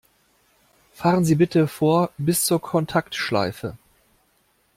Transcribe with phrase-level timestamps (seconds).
[0.93, 3.77] Fahren Sie bitte vor bis zur Kontaktschleife!